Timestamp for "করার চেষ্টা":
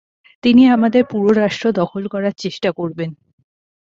2.13-2.69